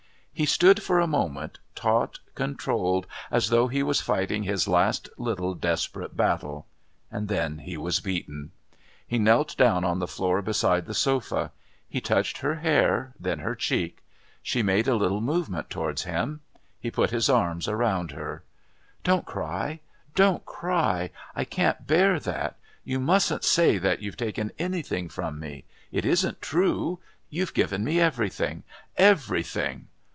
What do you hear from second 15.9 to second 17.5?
him. He put his